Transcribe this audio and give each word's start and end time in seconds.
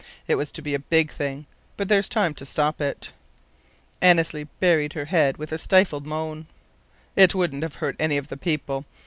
It 0.27 0.33
was 0.33 0.51
to 0.53 0.63
be 0.63 0.73
a 0.73 0.79
big 0.79 1.11
thing. 1.11 1.45
But 1.77 1.87
there's 1.87 2.09
time 2.09 2.33
to 2.33 2.43
stop 2.43 2.81
it." 2.81 3.13
Annesley 4.01 4.45
buried 4.59 4.93
her 4.93 5.05
head 5.05 5.37
with 5.37 5.51
a 5.51 5.59
stifled 5.59 6.07
moan. 6.07 6.47
"It 7.15 7.35
wouldn't 7.35 7.61
have 7.61 7.75
hurt 7.75 7.97
any 7.99 8.17
of 8.17 8.29
the 8.29 8.35
people. 8.37 8.85